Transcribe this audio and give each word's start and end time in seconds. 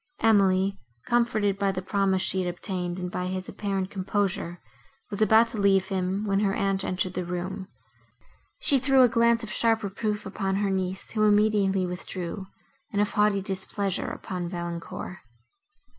Emily, 0.23 0.79
comforted 1.05 1.59
by 1.59 1.71
the 1.71 1.83
promise 1.83 2.23
she 2.23 2.39
had 2.43 2.49
obtained, 2.51 2.97
and 2.97 3.11
by 3.11 3.27
his 3.27 3.47
apparent 3.47 3.91
composure, 3.91 4.59
was 5.11 5.21
about 5.21 5.47
to 5.49 5.59
leave 5.59 5.89
him, 5.89 6.25
when 6.25 6.39
her 6.39 6.55
aunt 6.55 6.83
entered 6.83 7.13
the 7.13 7.23
room. 7.23 7.67
She 8.57 8.79
threw 8.79 9.03
a 9.03 9.07
glance 9.07 9.43
of 9.43 9.51
sharp 9.51 9.83
reproof 9.83 10.25
upon 10.25 10.55
her 10.55 10.71
niece, 10.71 11.11
who 11.11 11.25
immediately 11.25 11.85
withdrew, 11.85 12.47
and 12.91 12.99
of 12.99 13.11
haughty 13.11 13.43
displeasure 13.43 14.07
upon 14.07 14.49
Valancourt. 14.49 15.19